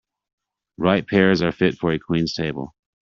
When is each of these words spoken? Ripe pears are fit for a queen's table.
Ripe 0.79 1.05
pears 1.09 1.43
are 1.43 1.51
fit 1.51 1.77
for 1.77 1.91
a 1.93 1.99
queen's 1.99 2.33
table. 2.33 2.73